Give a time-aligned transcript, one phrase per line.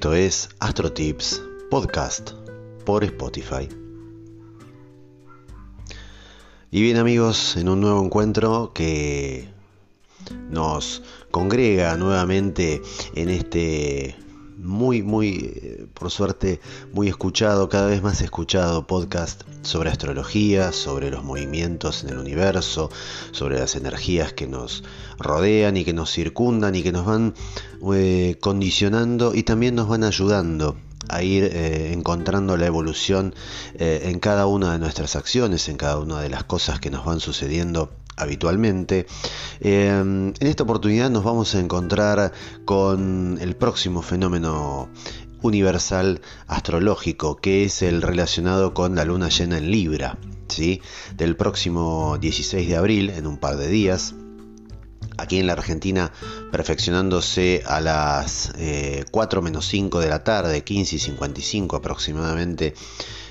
[0.00, 2.30] Esto es Astro Tips Podcast
[2.86, 3.68] por Spotify.
[6.70, 9.50] Y bien amigos, en un nuevo encuentro que
[10.48, 12.80] nos congrega nuevamente
[13.14, 14.16] en este
[14.62, 16.60] muy, muy, eh, por suerte,
[16.92, 22.90] muy escuchado, cada vez más escuchado podcast sobre astrología, sobre los movimientos en el universo,
[23.32, 24.84] sobre las energías que nos
[25.18, 27.34] rodean y que nos circundan y que nos van
[27.92, 30.76] eh, condicionando y también nos van ayudando
[31.08, 33.34] a ir eh, encontrando la evolución
[33.74, 37.18] en cada una de nuestras acciones, en cada una de las cosas que nos van
[37.18, 37.90] sucediendo
[38.20, 39.06] habitualmente.
[39.60, 42.32] Em, en esta oportunidad nos vamos a encontrar
[42.64, 44.88] con el próximo fenómeno
[45.42, 50.82] universal astrológico, que es el relacionado con la luna llena en Libra, ¿sí?
[51.16, 54.14] del próximo 16 de abril, en un par de días.
[55.16, 56.12] Aquí en la Argentina,
[56.50, 58.52] perfeccionándose a las
[59.10, 62.74] 4 eh, menos 5 de la tarde, 15 y 55 aproximadamente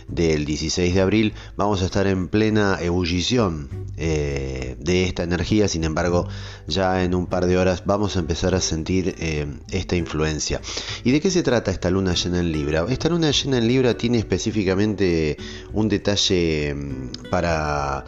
[0.10, 5.84] del 16 de abril, vamos a estar en plena ebullición eh, de esta energía, sin
[5.84, 6.28] embargo
[6.68, 10.62] ya en un par de horas vamos a empezar a sentir eh, esta influencia.
[11.04, 12.86] ¿Y de qué se trata esta luna llena en Libra?
[12.90, 15.38] Esta luna llena en Libra tiene específicamente
[15.74, 18.06] un detalle mm, para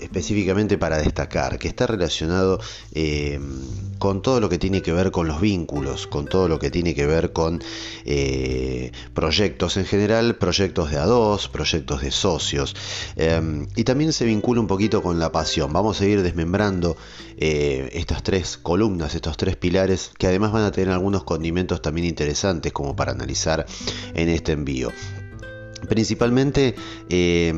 [0.00, 2.60] específicamente para destacar, que está relacionado
[2.92, 3.38] eh,
[3.98, 6.94] con todo lo que tiene que ver con los vínculos, con todo lo que tiene
[6.94, 7.62] que ver con
[8.04, 12.74] eh, proyectos en general, proyectos de a dos, proyectos de socios,
[13.16, 15.72] eh, y también se vincula un poquito con la pasión.
[15.72, 16.96] Vamos a ir desmembrando
[17.42, 22.70] estas tres columnas, estos tres pilares, que además van a tener algunos condimentos también interesantes
[22.70, 23.64] como para analizar
[24.14, 24.90] en este envío.
[25.88, 26.74] Principalmente
[27.08, 27.52] eh,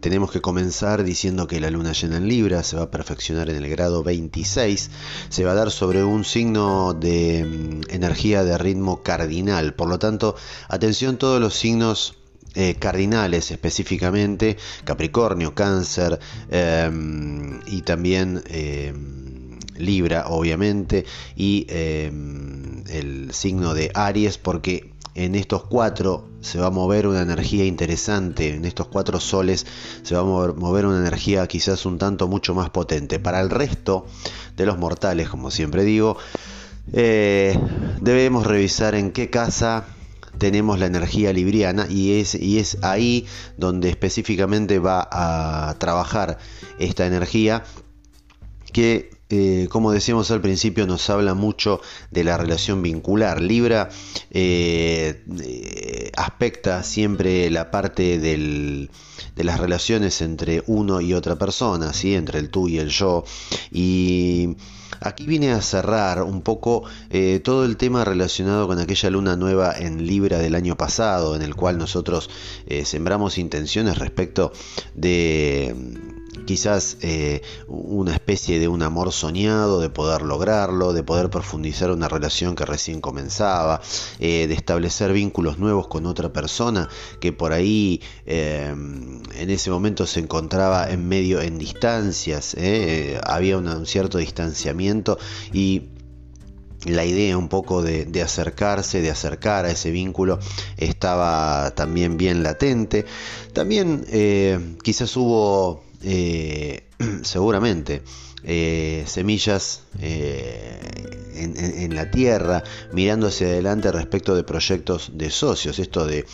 [0.00, 3.56] tenemos que comenzar diciendo que la luna llena en Libra se va a perfeccionar en
[3.56, 4.90] el grado 26,
[5.28, 9.98] se va a dar sobre un signo de mm, energía de ritmo cardinal, por lo
[9.98, 10.36] tanto,
[10.68, 12.18] atención todos los signos
[12.54, 16.18] eh, cardinales específicamente, Capricornio, Cáncer
[16.50, 25.64] em, y también em, Libra obviamente y em, el signo de Aries porque en estos
[25.64, 29.66] cuatro se va a mover una energía interesante, en estos cuatro soles
[30.02, 33.18] se va a mover una energía quizás un tanto mucho más potente.
[33.18, 34.06] Para el resto
[34.56, 36.16] de los mortales, como siempre digo,
[36.92, 37.58] eh,
[38.00, 39.84] debemos revisar en qué casa
[40.38, 46.38] tenemos la energía libriana y es, y es ahí donde específicamente va a trabajar
[46.78, 47.64] esta energía
[48.72, 53.40] que eh, como decíamos al principio, nos habla mucho de la relación vincular.
[53.40, 53.88] Libra
[54.30, 58.90] eh, eh, aspecta siempre la parte de
[59.36, 62.14] las relaciones entre uno y otra persona, ¿sí?
[62.14, 63.24] entre el tú y el yo.
[63.70, 64.54] Y
[65.00, 66.82] aquí viene a cerrar un poco
[67.42, 71.54] todo el tema relacionado con aquella luna nueva en Libra del año pasado, en el
[71.54, 72.28] cual nosotros
[72.84, 74.52] sembramos intenciones respecto
[74.94, 75.74] de
[76.44, 82.08] quizás eh, una especie de un amor soñado, de poder lograrlo, de poder profundizar una
[82.08, 83.80] relación que recién comenzaba,
[84.18, 86.88] eh, de establecer vínculos nuevos con otra persona
[87.20, 92.56] que por ahí eh, en ese momento se encontraba en medio en distancias,
[93.24, 95.18] había un cierto distanciamiento
[95.52, 95.88] y
[96.84, 100.38] la idea un poco de, acercarse, de acercar a ese vínculo
[100.76, 103.04] estaba también bien latente.
[103.52, 104.04] También
[104.82, 106.84] quizás hubo eh,
[107.22, 108.02] seguramente
[108.44, 110.80] eh, semillas eh,
[111.34, 116.24] en, la tierra, mirando hacia adelante respecto de proyectos de socios, esto de,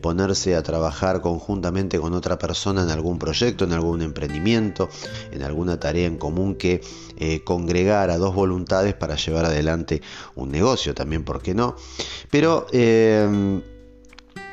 [0.00, 4.88] ponerse a trabajar conjuntamente con otra persona en algún proyecto, en algún emprendimiento,
[5.32, 6.80] en alguna tarea en común que
[7.44, 10.00] congregara dos voluntades para llevar adelante
[10.34, 11.76] un negocio, también, ¿por qué no?
[12.30, 12.66] Pero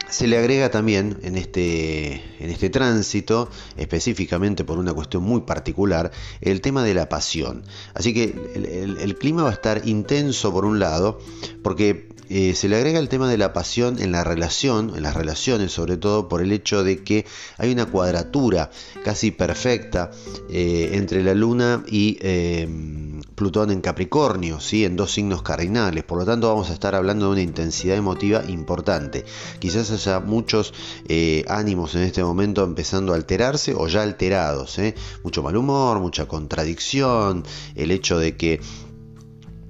[0.09, 6.11] se le agrega también en este, en este tránsito, específicamente por una cuestión muy particular,
[6.41, 7.63] el tema de la pasión.
[7.93, 11.19] Así que el clima va a estar intenso por un lado,
[11.63, 15.15] porque eh, se le agrega el tema de la pasión en la relación, en las
[15.15, 17.25] relaciones sobre todo por el hecho de que
[17.57, 18.69] hay una cuadratura
[19.05, 20.11] casi perfecta
[20.49, 24.83] eh, entre la luna y em, Plutón en Capricornio, ¿sí?
[24.83, 28.43] en dos signos cardinales, por lo tanto vamos a estar hablando de una intensidad emotiva
[28.47, 29.25] importante.
[29.59, 30.73] Quizás haya muchos
[31.07, 34.79] eh, ánimos en este momento empezando a alterarse o ya alterados,
[35.23, 37.43] mucho mal humor, mucha contradicción,
[37.75, 38.59] el hecho de que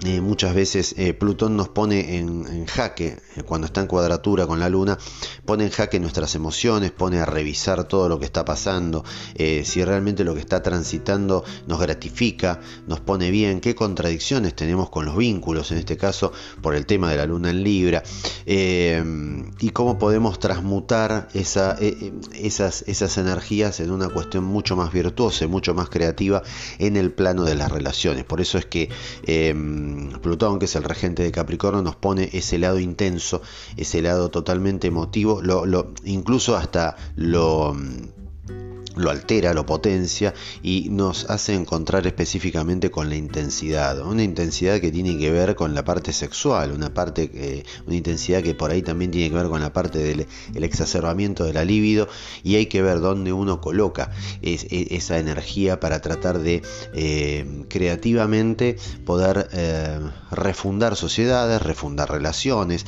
[0.08, 4.58] eh, muchas veces eh, Plutón nos pone en, jaque, eh, cuando está en cuadratura con
[4.58, 4.98] la Luna,
[5.44, 9.04] pone en jaque nuestras emociones, pone a revisar todo lo que está pasando,
[9.36, 15.06] si realmente lo que está transitando nos gratifica, nos pone bien, qué contradicciones tenemos con
[15.06, 16.32] los vínculos, en este caso
[16.62, 18.04] por el tema de la Luna en Libra,
[18.46, 21.78] y cómo podemos transmutar esa,
[22.34, 26.44] esas, esas energías en una cuestión mucho más virtuosa, mucho más creativa
[26.80, 28.24] en el plano de las relaciones.
[28.24, 28.90] Por eso es que
[30.22, 33.42] Plutón, que es el regente de Capricornio, nos pone ese lado intenso,
[33.76, 37.76] ese lado totalmente emotivo, lo, incluso hasta lo
[38.98, 44.92] lo altera, lo potencia y nos hace encontrar específicamente con la intensidad, una intensidad que
[44.92, 48.82] tiene que ver con la parte sexual, una parte, eh, una intensidad que por ahí
[48.82, 50.28] también tiene que ver con la parte del
[50.64, 52.08] exacerbamiento de la libido
[52.44, 54.12] y hay que ver dónde uno coloca
[54.42, 56.62] e, esa energía para tratar de
[56.94, 60.00] eh, creativamente poder eh,
[60.32, 62.86] refundar sociedades, refundar relaciones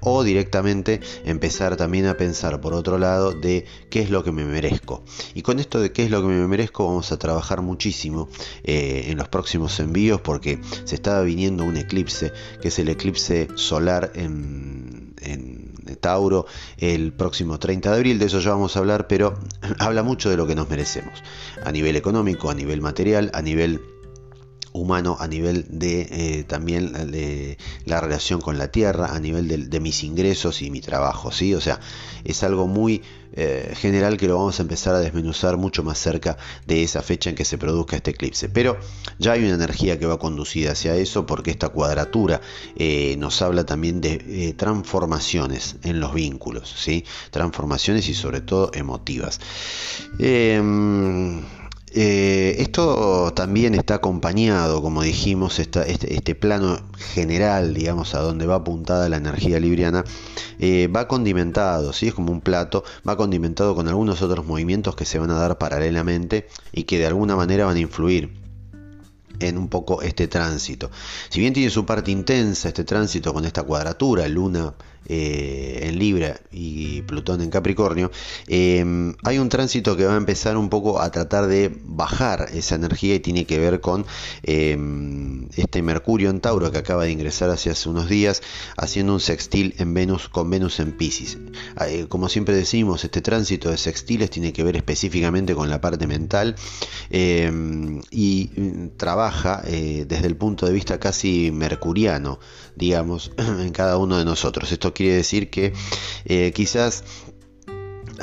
[0.00, 4.44] o directamente empezar también a pensar por otro lado de qué es lo que me
[4.44, 5.04] merezco.
[5.34, 8.28] Y con esto de qué es lo que me merezco vamos a trabajar muchísimo
[8.64, 13.48] eh, en los próximos envíos porque se está viniendo un eclipse, que es el eclipse
[13.54, 16.46] solar en, en Tauro
[16.78, 19.38] el próximo 30 de abril, de eso ya vamos a hablar, pero
[19.78, 21.22] habla mucho de lo que nos merecemos,
[21.64, 23.80] a nivel económico, a nivel material, a nivel
[24.72, 29.80] humano a nivel de eh, también de la relación con la tierra, a nivel de,
[29.80, 31.54] mis ingresos y mi trabajo, ¿sí?
[31.54, 31.80] O sea,
[32.24, 33.02] es algo muy
[33.34, 36.36] eh, general que lo vamos a empezar a desmenuzar mucho más cerca
[36.66, 38.48] de esa fecha en que se produzca este eclipse.
[38.48, 38.78] Pero
[39.18, 42.40] ya hay una energía que va conducida hacia eso porque esta cuadratura
[42.76, 47.04] eh, nos habla también de transformaciones en los vínculos, ¿sí?
[47.30, 49.40] Transformaciones y sobre todo emotivas.
[51.94, 58.56] Eh, esto también está acompañado, como dijimos, este, este, plano general, digamos, a donde va
[58.56, 60.02] apuntada la energía libriana,
[60.58, 62.08] eh, va condimentado, ¿sí?
[62.08, 65.58] es como un plato, va condimentado con algunos otros movimientos que se van a dar
[65.58, 68.40] paralelamente y que de alguna manera van a influir
[69.38, 70.90] en un poco este tránsito.
[71.28, 74.74] Si bien tiene su parte intensa este tránsito con esta cuadratura, luna
[75.06, 78.10] eh, en Libra y Plutón en Capricornio,
[78.46, 82.76] eh, hay un tránsito que va a empezar un poco a tratar de bajar esa
[82.76, 84.06] energía y tiene que ver con
[84.44, 84.78] eh,
[85.56, 88.42] este Mercurio en Tauro que acaba de ingresar hace, hace unos días,
[88.76, 91.38] haciendo un sextil en Venus con Venus en Pisces.
[92.08, 96.54] como siempre decimos, este tránsito de sextiles tiene que ver específicamente con la parte mental
[97.10, 102.38] y mm, trabaja desde el punto de vista casi mercuriano,
[102.76, 104.70] digamos, en cada uno de nosotros.
[104.70, 105.72] Esto quiere decir que
[106.24, 107.04] eh, quizás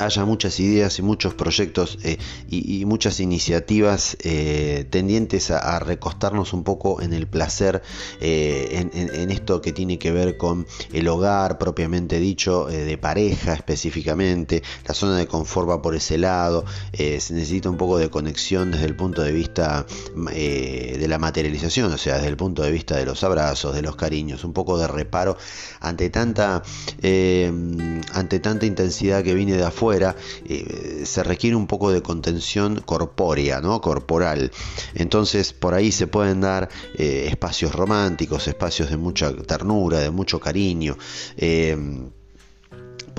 [0.00, 2.18] haya muchas ideas y muchos proyectos eh,
[2.48, 7.82] y, muchas iniciativas eh, tendientes a, recostarnos un poco en el placer,
[8.20, 14.62] eh, en, esto que tiene que ver con el hogar propiamente dicho, de pareja específicamente,
[14.86, 18.86] la zona de confort va por ese lado, se necesita un poco de conexión desde
[18.86, 19.86] el punto de vista
[20.16, 23.96] de la materialización, o sea, desde el punto de vista de los abrazos, de los
[23.96, 25.36] cariños, un poco de reparo
[25.80, 26.62] ante tanta,
[27.02, 33.60] ante tanta intensidad que viene de afuera eh, se requiere un poco de contención corpórea,
[33.60, 33.80] ¿no?
[33.80, 34.50] corporal.
[34.94, 40.40] Entonces por ahí se pueden dar eh, espacios románticos, espacios de mucha ternura, de mucho
[40.40, 40.96] cariño.
[41.36, 41.76] Eh,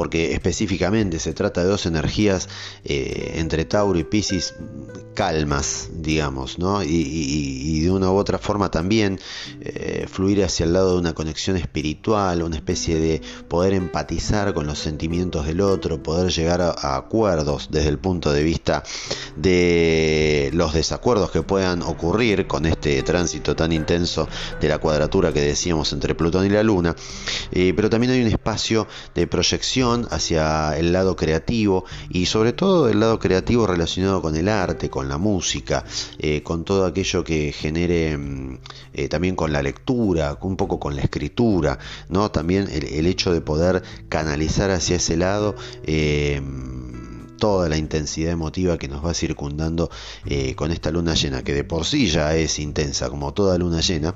[0.02, 2.50] porque específicamente se trata de dos energías
[2.84, 4.56] entre Tauro y Pisces
[5.14, 6.82] calmas, digamos, ¿no?
[6.84, 9.20] Y, de una u otra forma también
[9.62, 14.68] eh, fluir hacia el lado de una conexión espiritual, una especie de poder empatizar con
[14.68, 18.84] los sentimientos del otro, poder llegar a, acuerdos desde el punto de vista
[19.36, 24.28] de los desacuerdos que puedan ocurrir con este tránsito tan intenso
[24.60, 26.96] de la cuadratura que decíamos entre Plutón y la Luna,
[27.52, 32.90] eh, pero también hay un espacio de proyección hacia el lado creativo y sobre todo
[32.90, 35.84] el lado creativo relacionado con el arte, con la música,
[36.18, 38.58] eh, con todo aquello que genere mm,
[38.94, 41.78] eh, también con la lectura, un poco con la escritura,
[42.10, 42.32] ¿no?
[42.32, 46.42] También el, hecho de poder canalizar hacia ese lado eh,
[47.42, 49.90] toda la intensidad emotiva que nos va circundando
[50.56, 54.14] con esta luna llena, que de por sí ya es intensa, como toda luna llena,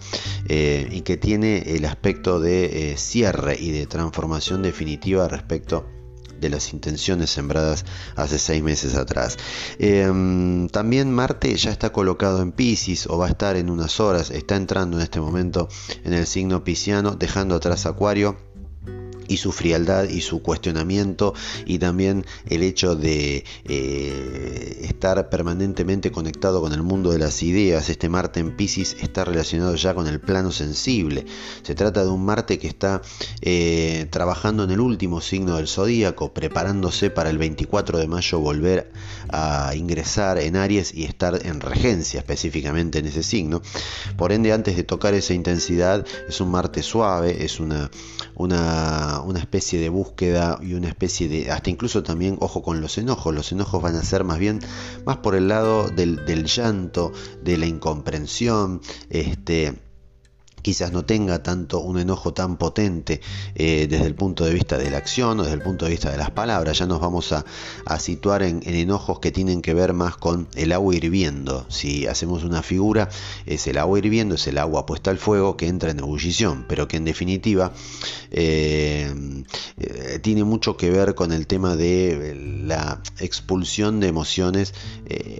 [0.47, 5.85] y que tiene el aspecto de cierre y de transformación definitiva respecto
[6.39, 9.37] de las intenciones sembradas hace seis meses atrás.
[9.79, 14.31] Em, también Marte ya está colocado en Pisces o va a estar en unas horas,
[14.31, 15.67] está entrando en este momento
[16.03, 18.37] en el signo pisciano, dejando atrás Acuario
[19.27, 21.33] y su frialdad y su cuestionamiento
[21.65, 27.89] y también el hecho de eh, estar permanentemente conectado con el mundo de las ideas.
[27.89, 31.25] Este Marte en Pisces está relacionado ya con el plano sensible.
[31.63, 33.01] Se trata de un Marte que está
[33.41, 38.91] eh, trabajando en el último signo del zodíaco, preparándose para el 24 de mayo volver
[39.29, 43.61] a ingresar en Aries y estar en regencia específicamente en ese signo.
[44.17, 47.89] Por ende, antes de tocar esa intensidad, es un Marte suave, es una,
[48.35, 52.97] una una, especie de búsqueda y una especie de, hasta incluso también, ojo con los
[52.97, 54.59] enojos, los enojos van a ser más bien
[55.05, 57.11] más por el lado del, llanto,
[57.43, 59.84] de la incomprensión, este,
[60.65, 63.21] quizás no tenga tanto un enojo tan potente
[63.53, 66.09] eh, desde el punto de vista de la acción o desde el punto de vista
[66.09, 66.79] de las palabras.
[66.79, 67.45] Ya nos vamos a,
[67.99, 71.67] situar en, enojos que tienen que ver más con el agua hirviendo.
[71.69, 73.09] Si hacemos una figura,
[73.45, 76.87] es el agua hirviendo, es el agua puesta al fuego que entra en ebullición, pero
[76.87, 77.71] que en definitiva
[78.31, 79.13] eh,
[79.77, 84.73] eh, tiene mucho que ver con el tema de la expulsión de emociones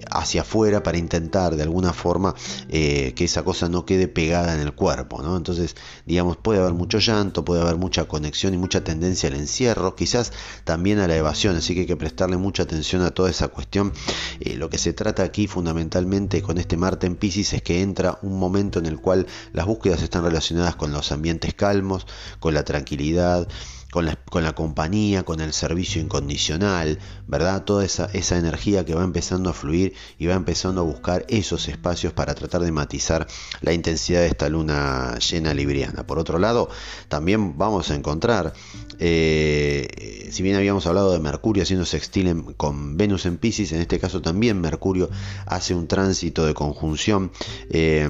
[0.08, 2.36] hacia afuera para intentar de alguna forma
[2.68, 5.15] que esa cosa no quede pegada en el cuerpo.
[5.36, 9.94] Entonces, digamos, puede haber mucho llanto, puede haber mucha conexión y mucha tendencia al encierro,
[9.94, 10.32] quizás
[10.64, 13.92] también a la evasión, así que hay que prestarle mucha atención a toda esa cuestión.
[14.40, 18.18] Eh, lo que se trata aquí fundamentalmente con este Marte en Pisces es que entra
[18.22, 22.06] un momento en el cual las búsquedas están relacionadas con los ambientes calmos,
[22.40, 23.48] con la tranquilidad,
[23.90, 27.64] con la, compañía, con el servicio incondicional, ¿verdad?
[27.64, 32.12] Toda esa, energía que va empezando a fluir y va empezando a buscar esos espacios
[32.12, 33.26] para tratar de matizar
[33.62, 36.06] la intensidad de esta luna llena libriana.
[36.06, 36.68] Por otro lado,
[37.08, 38.52] también vamos a encontrar,
[38.98, 43.98] eh, si bien habíamos hablado de Mercurio haciendo sextil con Venus en Pisces, en este
[43.98, 45.10] caso también Mercurio
[45.46, 47.30] hace un tránsito de conjunción.
[47.70, 48.08] Eh,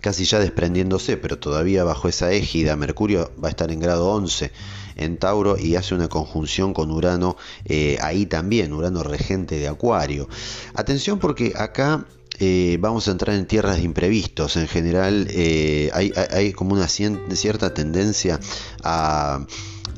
[0.00, 4.52] casi ya desprendiéndose, pero todavía bajo esa égida, Mercurio va a estar en grado 11
[4.96, 10.28] en Tauro y hace una conjunción con Urano eh, ahí también, Urano regente de Acuario.
[10.74, 12.04] Atención porque acá
[12.40, 14.56] eh, vamos a entrar en tierras de imprevistos.
[14.56, 18.38] En general eh, hay, hay, como una cierta tendencia
[18.82, 19.46] a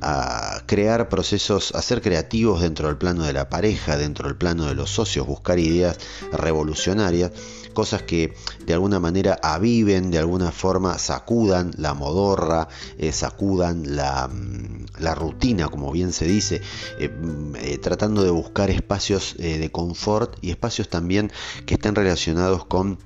[0.02, 4.66] a crear procesos, a ser creativos dentro del plano de la pareja, dentro del plano
[4.66, 5.98] de los socios, buscar ideas
[6.32, 7.32] revolucionarias,
[7.70, 8.34] cosas que
[8.66, 15.14] de alguna manera aviven, de alguna forma sacudan la modorra, eh, sacudan la, mm, la,
[15.14, 16.60] rutina, como bien se dice,
[16.98, 21.30] eh, mm, eh, tratando de buscar espacios de confort y espacios también
[21.66, 22.98] que estén relacionados con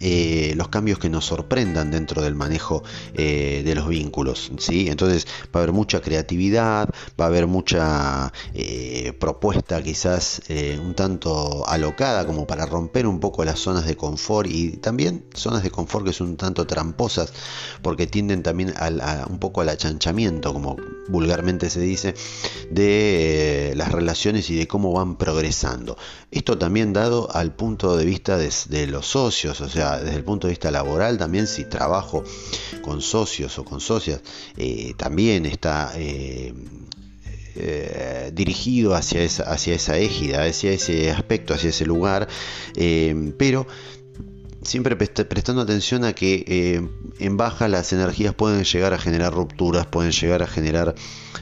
[0.00, 2.82] eh, los cambios que nos sorprendan dentro del manejo
[3.14, 4.52] eh, de los vínculos.
[4.58, 4.88] ¿sí?
[4.88, 6.88] Entonces va a haber mucha creatividad,
[7.20, 10.42] va a haber mucha eh, propuesta quizás
[10.82, 15.62] un tanto alocada como para romper un poco las zonas de confort y también zonas
[15.62, 17.32] de confort que son un tanto tramposas
[17.82, 20.76] porque tienden también a, un poco al achanchamiento, como
[21.08, 22.14] vulgarmente se dice,
[22.70, 25.96] de las relaciones y de cómo van progresando.
[26.30, 30.46] Esto también dado al punto de vista de los socios, o sea, desde el punto
[30.46, 32.24] de vista laboral también si trabajo
[32.82, 34.20] con socios o con socias,
[34.56, 36.52] eh, también está eh,
[37.56, 42.28] eh, dirigido hacia esa, hacia esa égida, hacia ese aspecto, hacia ese lugar,
[43.38, 43.66] pero
[44.66, 49.86] siempre prestando atención a que eh, en baja las energías pueden llegar a generar rupturas,
[49.86, 50.94] pueden llegar a generar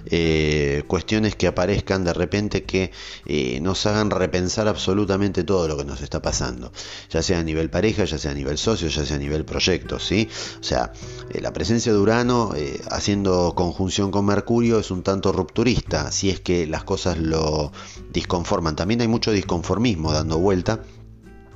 [0.07, 2.93] eh, cuestiones que aparezcan de repente que
[3.27, 6.73] eh, nos hagan repensar absolutamente todo lo que nos está pasando,
[7.11, 9.99] ya sea a nivel pareja, ya sea a nivel socio, ya sea a nivel proyecto,
[9.99, 10.29] ¿sí?
[10.61, 10.93] O sea,
[11.33, 12.53] la presencia de Urano
[12.91, 17.73] haciendo conjunción con Mercurio es un tanto rupturista, si es que las cosas lo
[18.13, 18.77] disconforman.
[18.77, 20.81] También hay mucho disconformismo dando vuelta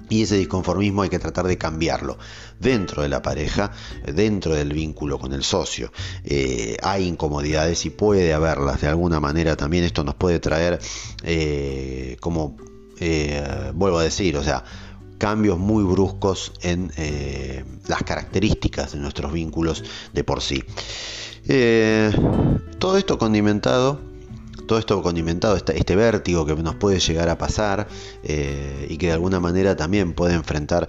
[0.09, 2.19] y ese disconformismo hay que tratar de cambiarlo
[2.59, 3.73] dentro de la pareja,
[4.13, 5.93] dentro del vínculo con el socio.
[6.25, 9.85] Eh, hay incomodidades y puede haberlas de alguna manera también.
[9.85, 10.79] Esto nos puede traer,
[11.23, 12.57] eh, como
[13.01, 14.65] eh, vuelvo a decir, o sea,
[15.19, 16.93] cambios muy bruscos en
[17.89, 20.63] las características de nuestros vínculos de por sí.
[22.79, 24.08] todo esto condimentado
[24.69, 27.89] todo esto condimentado, este, vértigo que nos puede llegar a pasar
[28.23, 30.89] eh, y que de alguna manera también puede enfrentar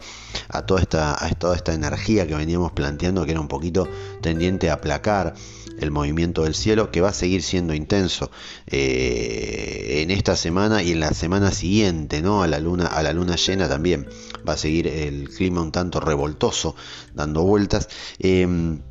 [0.50, 3.88] a toda, esta, a toda esta energía que veníamos planteando, que era un poquito
[4.22, 5.34] tendiente a aplacar
[5.80, 8.30] el movimiento del cielo, que va a seguir siendo intenso
[8.68, 12.44] eh, en esta semana y en la semana siguiente, ¿no?
[12.44, 14.08] A la luna, a la luna llena también
[14.48, 16.76] va a seguir el clima un tanto revoltoso,
[17.14, 17.88] dando vueltas.
[18.20, 18.82] Em,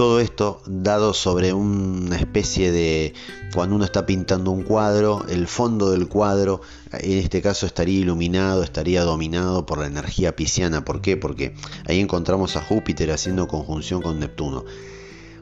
[0.00, 3.12] todo esto dado sobre una especie de
[3.52, 8.62] cuando uno está pintando un cuadro, el fondo del cuadro en este caso estaría iluminado,
[8.62, 10.86] estaría dominado por la energía pisciana.
[10.86, 11.18] ¿Por qué?
[11.18, 11.54] Porque
[11.86, 14.64] ahí encontramos a Júpiter haciendo conjunción con Neptuno.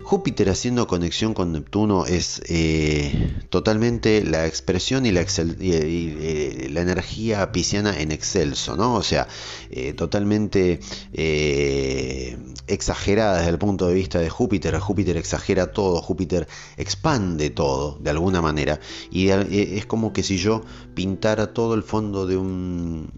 [0.08, 7.52] Júpiter haciendo conexión con Neptuno es eh, totalmente la expresión y la, eh, la energía
[7.52, 8.94] pisciana en excelso, ¿no?
[8.94, 9.28] O sea,
[9.70, 10.80] eh, totalmente
[12.66, 14.78] exagerada desde el punto de vista de Júpiter.
[14.78, 16.48] Júpiter exagera todo, Júpiter
[16.78, 18.80] expande todo de alguna manera.
[19.10, 20.62] Y es como que si yo
[20.94, 23.10] pintara todo el fondo de un,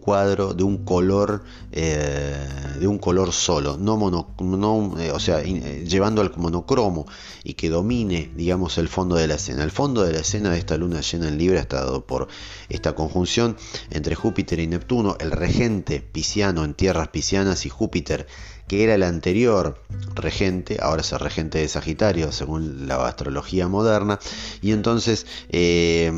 [0.00, 6.37] cuadro de un color, de un color solo, no, mono, no o sea, llevando al
[6.38, 7.06] monocromo
[7.44, 9.64] y que domine, digamos, el fondo de la escena.
[9.64, 12.28] El fondo de la escena de esta luna llena en Libra está dado por
[12.68, 13.56] esta conjunción
[13.90, 18.26] entre Júpiter y Neptuno, el regente pisciano en tierras piscianas y Júpiter
[18.68, 19.82] que era el anterior
[20.14, 24.20] regente, ahora es el regente de Sagitario, según la astrología moderna,
[24.60, 26.12] y entonces eh,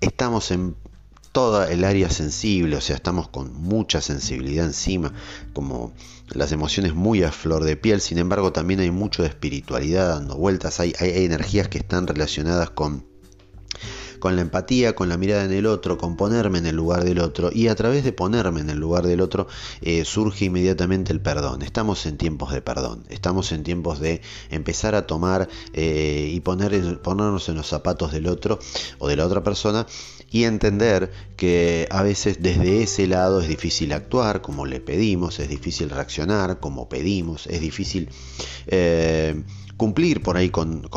[0.00, 0.76] estamos en
[1.32, 5.12] toda el área sensible, o sea, estamos con mucha sensibilidad encima,
[5.54, 5.92] como
[6.28, 10.36] las emociones muy a flor de piel, sin embargo también hay mucho de espiritualidad dando
[10.36, 13.10] vueltas, hay, hay, energías que están relacionadas con
[14.22, 17.18] con la empatía, con la mirada en el otro, con ponerme en el lugar del
[17.18, 19.48] otro y a través de ponerme en el lugar del otro
[19.80, 21.62] eh, surge inmediatamente el perdón.
[21.62, 27.02] Estamos en tiempos de perdón, estamos en tiempos de empezar a tomar eh, y poner,
[27.02, 28.60] ponernos en los zapatos del otro
[29.00, 29.88] o de la otra persona
[30.32, 35.48] y entender que a veces desde ese lado es difícil actuar como le pedimos, es
[35.48, 38.08] difícil reaccionar como pedimos, es difícil
[38.66, 39.42] eh,
[39.82, 40.88] cumplir por ahí con,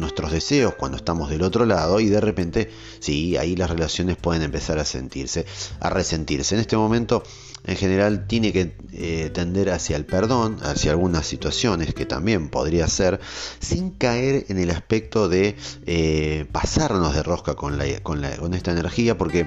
[0.00, 4.42] nuestros deseos cuando estamos del otro lado y de repente, sí, ahí las relaciones pueden
[4.42, 5.46] empezar a sentirse,
[5.78, 6.56] a resentirse.
[6.56, 7.22] En este momento,
[7.62, 12.88] en general, tiene que eh, tender hacia el perdón, hacia algunas situaciones que también podría
[12.88, 13.20] ser,
[13.60, 15.54] sin caer en el aspecto de
[15.86, 19.46] eh, pasarnos de rosca con, esta energía, porque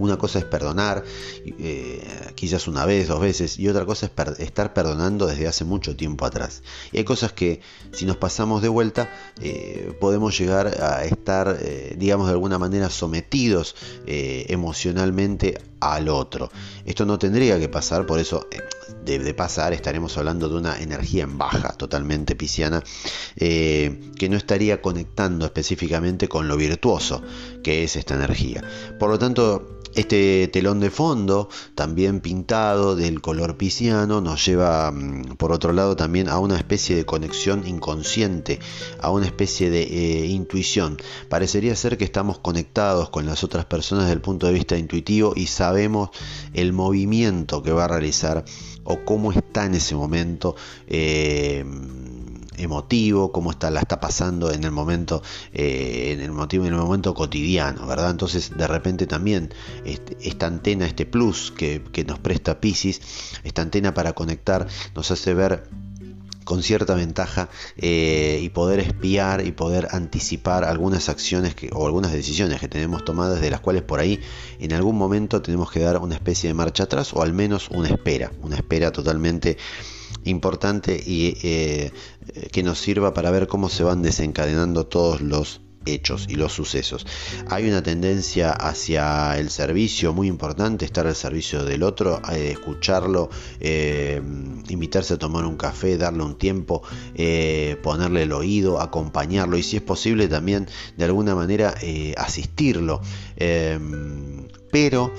[0.00, 1.04] una cosa es perdonar,
[1.44, 5.94] eh, quizás una vez, dos veces, y otra cosa es estar perdonando desde hace mucho
[5.94, 6.62] tiempo atrás.
[6.90, 7.60] Y hay cosas que
[7.92, 12.88] si nos pasamos de vuelta eh, podemos llegar a estar, eh, digamos, de alguna manera
[12.88, 13.76] sometidos
[14.06, 16.50] emocionalmente al otro.
[16.84, 18.46] Esto no tendría que pasar, por eso
[19.04, 22.82] de, pasar estaremos hablando de una energía en baja, totalmente pisciana,
[23.36, 27.22] que no estaría conectando específicamente con lo virtuoso
[27.62, 28.62] que es esta energía.
[28.98, 35.36] Por lo tanto, este telón de fondo, también pintado del color pisciano, nos lleva mm,
[35.36, 38.60] por otro lado también a una especie de conexión inconsciente,
[39.00, 40.96] a una especie de eh, intuición.
[41.28, 45.32] Parecería ser que estamos conectados con las otras personas desde el punto de vista intuitivo
[45.36, 46.10] y sabemos
[46.54, 48.44] el movimiento que va a realizar
[48.84, 50.56] o cómo está en ese momento.
[50.86, 51.64] Eh,
[52.60, 56.78] emotivo, cómo está, la está pasando en el momento, eh, en el motivo, en el
[56.78, 58.10] momento cotidiano, ¿verdad?
[58.10, 59.52] Entonces, de repente también
[59.84, 63.00] esta antena, este plus que, nos presta Pisces,
[63.44, 65.68] esta antena para conectar, nos hace ver
[66.44, 72.12] con cierta ventaja eh, y poder espiar y poder anticipar algunas acciones que, o algunas
[72.12, 74.20] decisiones que tenemos tomadas de las cuales por ahí
[74.58, 77.88] en algún momento tenemos que dar una especie de marcha atrás o al menos una
[77.88, 79.58] espera, una espera totalmente
[80.24, 81.92] importante y eh,
[82.52, 87.06] que nos sirva para ver cómo se van desencadenando todos los hechos y los sucesos.
[87.48, 93.30] Hay una tendencia hacia el servicio muy importante, estar al servicio del otro, eh, escucharlo,
[93.60, 94.20] eh,
[94.68, 96.82] invitarse a tomar un café, darle un tiempo,
[97.82, 101.74] ponerle el oído, acompañarlo y si es posible también de alguna manera
[102.18, 103.00] asistirlo
[104.70, 105.12] pero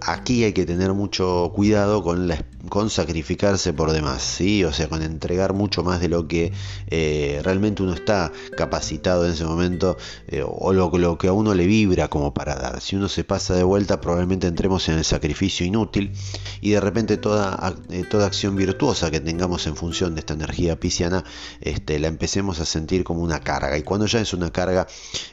[0.00, 2.30] aquí hay que tener mucho cuidado con,
[2.68, 4.64] con sacrificarse por demás, ¿sí?
[4.64, 6.52] o sea, con entregar mucho más de lo que
[6.88, 9.96] eh, realmente uno está capacitado en ese momento
[10.28, 12.80] eh, o lo, que a uno le vibra como para dar.
[12.80, 16.12] Si uno se pasa de vuelta, probablemente entremos en el sacrificio inútil
[16.60, 17.74] y de repente toda,
[18.10, 21.24] toda acción virtuosa que tengamos en función de esta energía pisciana,
[21.60, 23.76] este, la empecemos a sentir como una carga.
[23.76, 24.86] Y cuando ya es una carga,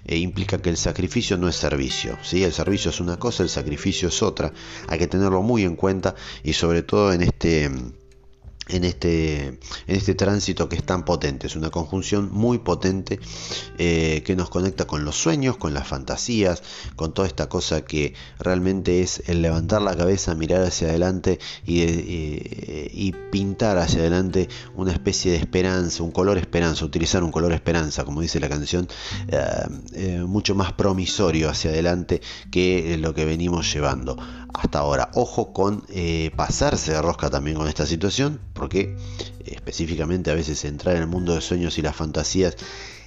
[0.05, 2.43] implica que el sacrificio no es servicio, ¿sí?
[2.43, 4.53] el servicio es una cosa, el sacrificio es otra.
[4.87, 7.69] Hay que tenerlo muy en cuenta y sobre todo en este
[8.71, 11.47] en este, en este tránsito que es tan potente.
[11.47, 13.19] Es una conjunción muy potente
[13.77, 16.63] eh, que nos conecta con los sueños, con las fantasías,
[16.95, 21.81] con toda esta cosa que realmente es el levantar la cabeza, mirar hacia adelante y,
[21.81, 28.05] y pintar hacia adelante una especie de esperanza, un color esperanza, utilizar un color esperanza,
[28.05, 28.87] como dice la canción,
[29.27, 29.39] eh,
[29.93, 34.17] eh, mucho más promisorio hacia adelante que lo que venimos llevando
[34.53, 35.09] hasta ahora.
[35.13, 38.97] Ojo con eh, pasarse de rosca también con esta situación, porque eh,
[39.45, 42.57] específicamente a veces entrar en el mundo de sueños y las fantasías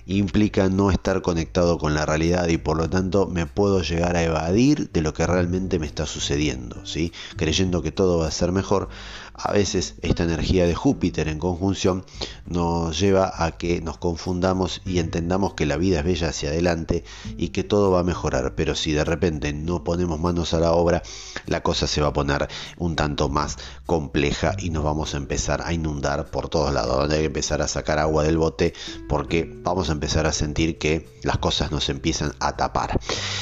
[0.06, 4.22] implica no estar conectado con la realidad y por lo tanto me puedo llegar a
[4.22, 7.12] evadir de lo que realmente me está sucediendo, ¿sí?
[7.36, 8.88] creyendo que todo va a ser mejor,
[9.34, 12.04] a veces esta energía de Júpiter en conjunción
[12.46, 17.04] nos lleva a que nos confundamos y entendamos que la vida es bella hacia adelante
[17.36, 18.54] y que todo va a mejorar.
[18.54, 21.02] Pero si de repente no ponemos manos a la obra,
[21.46, 25.62] la cosa se va a poner un tanto más compleja y nos vamos a empezar
[25.62, 28.72] a inundar por todos lados, hay que empezar a sacar agua del bote
[29.08, 33.00] porque vamos a empezar a sentir que las cosas nos empiezan a tapar.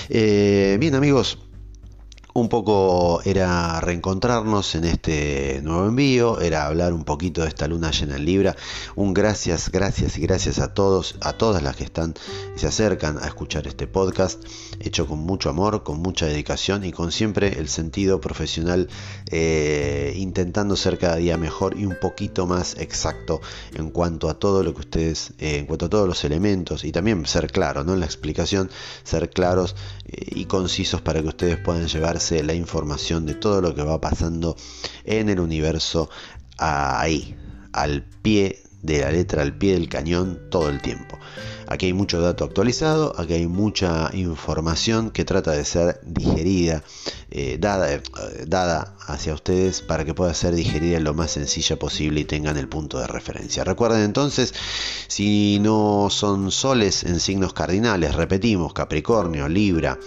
[0.09, 1.39] Eh, bien amigos,
[2.35, 7.91] un poco era reencontrarnos en este nuevo envío, era hablar un poquito de esta luna
[7.91, 8.57] llena en Libra.
[8.97, 12.15] Un gracias, gracias y gracias a todos, a todas las que están
[12.57, 14.43] se acercan a escuchar este podcast,
[14.81, 18.89] hecho con mucho amor, con mucha dedicación y con siempre el sentido profesional,
[19.31, 23.41] eh, intentando ser cada día mejor y un poquito más exacto
[23.75, 26.93] en cuanto a todo lo que ustedes, eh, en cuanto a todos los elementos y
[26.93, 27.95] también ser claro, ¿no?
[27.95, 28.71] En la explicación,
[29.03, 33.75] ser claros eh, y concisos para que ustedes puedan llevar la información de todo lo
[33.75, 34.57] que va pasando
[35.05, 36.09] en el universo
[36.59, 37.37] ahí,
[37.73, 41.19] al pie de la letra, al pie del cañón todo el tiempo.
[41.69, 46.83] Aquí hay mucho dato actualizado, aquí hay mucha información que trata de ser digerida,
[47.31, 48.03] eh, dada, eh,
[48.47, 52.69] dada hacia ustedes para que pueda ser digerida lo más sencilla posible y tengan el
[52.69, 53.65] punto de referencia.
[53.65, 54.53] Recuerden entonces,
[55.07, 59.99] si no son soles en signos cardinales, repetimos, Capricornio, Libra,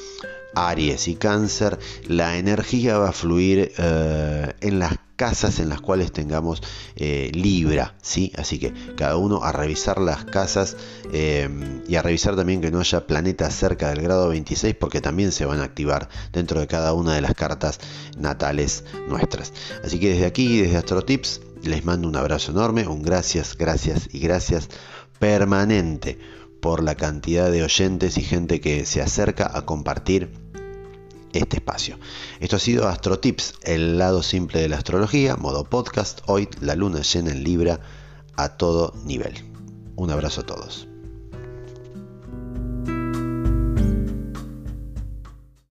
[0.56, 6.12] Aries y Cáncer, la energía va a fluir eh, en las casas en las cuales
[6.12, 6.62] tengamos
[6.96, 8.32] eh, Libra, ¿sí?
[8.38, 10.76] Así que cada uno a revisar las casas
[11.13, 11.50] eh,
[11.88, 15.46] y a revisar también que no haya planetas cerca del grado 26 porque también se
[15.46, 17.80] van a activar dentro de cada una de las cartas
[18.18, 19.54] natales nuestras.
[19.84, 24.20] Así que desde aquí, desde AstroTips, les mando un abrazo enorme, un gracias, gracias y
[24.20, 24.70] gracias
[25.20, 26.20] permanente
[26.62, 30.45] por la cantidad de oyentes y gente que se acerca a compartir
[31.38, 32.00] este espacio.
[32.39, 36.21] Esto ha sido Astro Tips, el lado simple de la astrología, modo podcast.
[36.26, 37.80] Hoy la luna llena en Libra
[38.36, 39.34] a todo nivel.
[39.95, 40.85] Un abrazo a todos.